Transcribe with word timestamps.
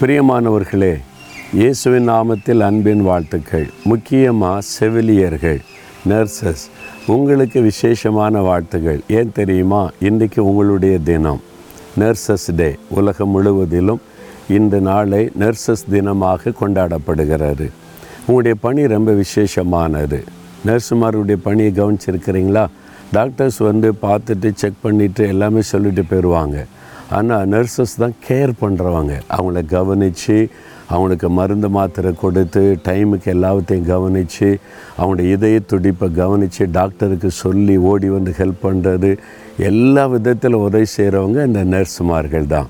பிரியமானவர்களே 0.00 1.00
இயேசுவின் 1.52 2.08
நாமத்தில் 2.08 2.58
அன்பின் 2.60 3.02
வாழ்த்துக்கள். 3.02 3.70
முக்கியமாக 3.84 4.60
செவிலியர்கள் 4.60 5.60
நர்சஸ் 6.08 6.64
உங்களுக்கு 7.06 7.60
விசேஷமான 7.60 8.40
வாழ்த்துகள் 8.40 9.00
ஏன் 9.08 9.32
தெரியுமா? 9.32 9.90
இன்றைக்கு 10.00 10.44
உங்களுடைய 10.44 10.98
தினம். 10.98 11.40
நர்சஸ் 12.00 12.46
டே 12.56 12.76
உலகம் 12.88 13.28
முழுவதிலும் 13.28 14.00
இந்த 14.48 14.80
நாளை 14.80 15.30
நர்சஸ் 15.40 15.86
தினமாக 15.90 16.52
கொண்டாடப்படுகிறது 16.60 17.68
உங்களுடைய 18.20 18.56
பணி 18.60 18.86
ரொம்ப 18.86 19.12
விசேஷமானது. 19.12 20.22
நர்ஸுமாருடைய 20.66 21.38
பணியை 21.42 21.72
கவனிச்சிருக்கிறீங்களா? 21.72 22.66
டாக்டர்ஸ் 23.12 23.58
வந்து 23.58 23.92
பார்த்துட்டு 24.02 24.54
செக் 24.54 24.82
பண்ணிவிட்டு 24.84 25.26
எல்லாமே 25.26 25.62
சொல்லிட்டு 25.62 26.02
போயிடுவாங்க 26.02 26.64
ஆனால் 27.10 27.48
நர்சஸ் 27.48 28.00
தான் 28.02 28.16
கேர் 28.28 28.52
பண்ணுறவங்க 28.60 29.14
அவங்கள 29.36 29.64
கவனித்து 29.66 30.48
அவங்களுக்கு 30.88 31.28
மருந்து 31.28 31.68
மாத்திரை 31.68 32.14
கொடுத்து 32.14 32.78
டைமுக்கு 32.88 33.28
எல்லாத்தையும் 33.34 33.86
கவனித்து 33.86 34.58
அவங்களுடைய 34.98 35.32
இதய 35.36 35.60
துடிப்பை 35.60 36.08
கவனித்து 36.14 36.70
டாக்டருக்கு 36.70 37.30
சொல்லி 37.30 37.76
ஓடி 37.76 38.08
வந்து 38.08 38.32
ஹெல்ப் 38.38 38.64
பண்ணுறது 38.64 39.16
எல்லா 39.56 40.06
விதத்தில் 40.06 40.54
உதவி 40.54 40.88
செய்கிறவங்க 40.96 41.46
இந்த 41.46 41.64
நர்ஸுமார்கள் 41.64 42.46
தான். 42.46 42.68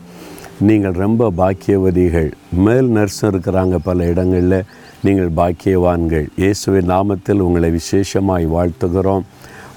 நீங்கள் 0.58 0.92
ரொம்ப 0.92 1.30
பாக்கியவதிகள். 1.30 2.30
மேல் 2.52 2.88
நர்ஸும் 2.88 3.30
இருக்கிறாங்க 3.32 3.76
பல 3.76 4.04
இடங்களில். 4.04 4.64
நீங்கள் 5.02 5.30
பாக்கியவான்கள். 5.36 6.26
இயேசுவின் 6.36 6.90
நாமத்தில் 6.90 7.40
உங்களை 7.40 7.70
விசேஷமாய் 7.70 8.46
வாழ்த்துகிறோம். 8.56 9.24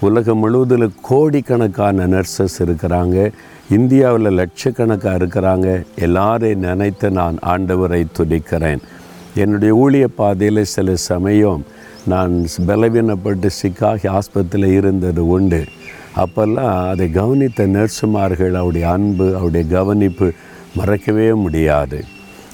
உலகம் 0.02 0.38
முழுவதில் 0.38 0.91
கோடிக்கணக்கான 1.02 2.08
நர்சஸ் 2.08 2.58
இருக்கிறாங்க. 2.58 3.31
இந்தியாவில் 3.70 4.30
லட்சக்கணக்காக 4.38 5.17
இருக்கிறாங்க. 5.17 5.67
எல்லாரையும் 5.95 6.59
நினைத்து 6.59 7.11
நான் 7.11 7.38
ஆண்டவரை 7.45 8.06
துடிக்கிறேன் 8.17 8.81
என்னுடைய 9.36 9.73
ஊழிய 9.75 10.06
பாதையில் 10.16 10.64
சில 10.64 10.95
சமயம் 10.95 11.66
நான் 12.06 12.45
பலவீனப்பட்டு 12.67 13.50
சிக்காகி 13.61 14.19
ஆஸ்பத்திரியில் 14.19 14.78
இருந்தது 14.78 15.28
உண்டு. 15.28 15.64
அப்போல்லாம் 16.16 16.89
அதை 16.89 17.11
கவனித்த 17.11 17.67
நர்ஸுமார்கள் 17.67 18.53
அவருடைய 18.53 18.89
அன்பு 18.89 19.36
அவருடைய 19.36 19.66
கவனிப்பு 19.75 20.31
மறக்கவே 20.75 21.34
முடியாது. 21.34 22.03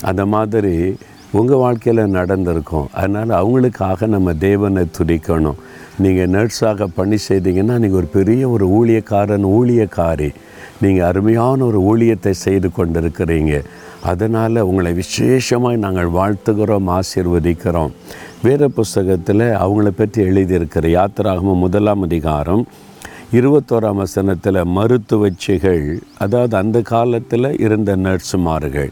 அந்த 0.02 0.26
மாதிரி 0.26 0.96
உங்கள் 1.32 1.58
வாழ்க்கையில் 1.58 2.16
நடந்திருக்கும். 2.18 2.88
அதனால் 2.94 3.46
அவங்களுக்காக 3.46 4.08
நம்ம 4.08 4.34
தேவனை 4.34 4.84
துடிக்கணும் 4.98 5.62
நீங்கள் 6.04 6.32
நர்ஸாக 6.36 6.88
பணி 6.96 7.18
செய்தீங்கன்னா 7.28 7.76
நீங்கள் 7.84 8.00
ஒரு 8.02 8.10
பெரிய 8.16 8.50
ஒரு 8.50 8.66
ஊழியக்காரன் 8.78 9.46
ஊழியக்காரி. 9.58 10.30
நீங்கள் 10.82 11.08
அருமையான 11.10 11.66
ஒரு 11.66 11.80
ஊழியத்தை 11.92 12.34
செய்து 12.46 12.70
கொண்டிருக்கிறீங்க. 12.78 13.54
அதனால் 14.12 14.66
உங்களை 14.70 14.94
விசேஷமாக 14.94 15.78
நாங்கள் 15.86 16.10
வாழ்த்துகிறோம் 16.18 16.90
ஆசீர்வதிக்கிறோம். 16.98 17.94
வேத 18.44 18.68
புஸ்தகத்தில் 18.68 19.46
அவங்கள 19.64 19.90
பற்றி 19.90 20.22
எழுதியிருக்கிற 20.24 20.88
யாத்திராகமும் 20.98 21.64
முதலாம் 21.66 22.02
அதிகாரம் 22.02 22.66
இருபத்தோராம் 23.38 24.02
வசனத்தில் 24.02 24.60
மருத்துவச்சிகள் 24.78 25.86
அதாவது 26.18 26.58
அந்த 26.58 26.78
காலத்தில் 26.94 27.50
இருந்த 27.60 27.96
நர்ஸுமார்கள் 27.96 28.92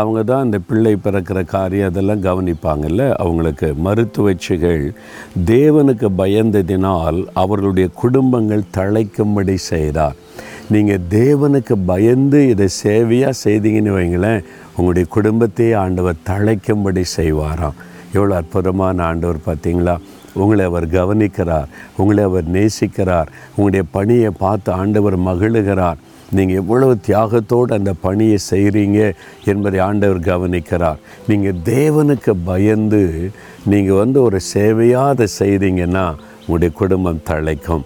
அவங்க 0.00 0.20
தான் 0.30 0.44
இந்த 0.46 0.58
பிள்ளை 0.68 0.92
பிறக்கிற 1.04 1.38
காரியம் 1.52 1.88
அதெல்லாம் 1.90 2.24
கவனிப்பாங்கல்ல? 2.26 3.02
அவங்களுக்கு 3.22 3.68
மருத்துவச்சிகள் 3.86 4.84
தேவனுக்கு 5.52 6.08
பயந்ததினால் 6.22 7.18
அவர்களுடைய 7.42 7.88
குடும்பங்கள் 8.02 8.70
தழைக்கும்படி 8.78 9.56
செய்தார். 9.72 10.16
நீங்கள் 10.74 11.04
தேவனுக்கு 11.18 11.74
பயந்து 11.92 12.38
இதை 12.52 12.68
சேவையாக 12.84 13.40
செய்தீங்கன்னு 13.44 13.96
வைங்களேன் 13.98 14.44
உங்களுடைய 14.76 15.06
குடும்பத்தையே 15.16 15.74
ஆண்டவர் 15.84 16.22
தழைக்கும்படி 16.30 17.04
செய்வாராம். 17.16 17.78
எவ்வளோ 18.16 18.34
அற்புதமான 18.40 19.04
ஆண்டவர் 19.10 19.46
பார்த்தீங்களா? 19.48 19.96
உங்களை 20.42 20.64
அவர் 20.70 20.86
கவனிக்கிறார் 20.98 21.70
உங்களை 22.00 22.22
அவர் 22.24 22.46
நேசிக்கிறார் 22.56 23.30
உங்களுடைய 23.56 23.84
பணியை 23.96 24.30
பார்த்து 24.44 24.70
ஆண்டவர் 24.72 25.16
மகிழுகிறார். 25.28 26.00
நீங்கள் 26.30 26.56
எவ்வளவு 26.56 26.98
தியாகத்தோடு 27.06 27.72
அந்த 27.74 27.92
பணியை 28.00 28.38
செய்கிறீங்க 28.50 29.14
என்பதை 29.44 29.78
ஆண்டவர் 29.80 30.20
கவனிக்கிறார். 30.20 30.98
நீங்கள் 31.26 31.60
தேவனுக்கு 31.64 32.32
பயந்து 32.44 33.30
நீங்கள் 33.64 33.96
வந்து 33.96 34.22
ஒரு 34.22 34.40
சேவையாக 34.54 35.12
அதை 35.14 35.26
செய்தீங்கன்னா 35.38 36.14
உங்களுடைய 36.40 36.74
குடும்பம் 36.74 37.22
தழைக்கும். 37.30 37.84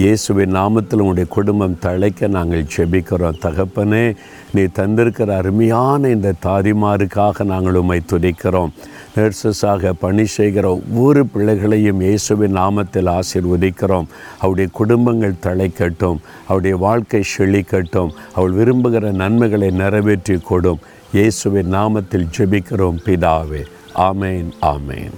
இயேசுவின் 0.00 0.54
நாமத்தில் 0.56 1.00
உங்களுடைய 1.02 1.26
குடும்பம் 1.28 1.74
தழைக்க 1.84 2.28
நாங்கள் 2.28 2.68
செபிக்கிறோம் 2.74 3.40
தகப்பனே 3.42 4.16
நீ 4.54 4.62
தந்திருக்கிற 4.62 5.30
அருமையான 5.36 6.08
இந்த 6.08 6.32
தாதிமாருக்காக 6.44 7.44
நாங்கள் 7.44 7.74
உம்மை 7.74 8.00
துதிக்கிறோம். 8.12 8.72
நர்சஸாக 9.16 9.92
பணி 10.04 10.24
செய்கிற 10.26 10.70
ஒவ்வொரு 10.70 11.26
பிள்ளைகளையும் 11.26 12.00
இயேசுவின் 12.00 12.56
நாமத்தில் 12.56 13.10
ஆசீர்வதிக்கிறோம். 13.18 14.08
அவருடைய 14.38 14.70
குடும்பங்கள் 14.72 15.42
தழைக்கட்டும் 15.46 16.22
அவருடைய 16.46 16.76
வாழ்க்கை 16.76 17.22
செழிக்கட்டும் 17.34 18.14
அவள் 18.34 18.56
விரும்புகிற 18.60 19.12
நன்மைகளை 19.22 19.70
நிறைவேற்றி 19.70 20.38
கொடும். 20.50 20.80
இயேசுவின் 21.12 21.72
நாமத்தில் 21.74 22.26
ஜெபிக்கிறோம் 22.38 23.02
பிதாவே. 23.08 23.62
ஆமேன் 24.08 24.50
ஆமேன். 24.74 25.14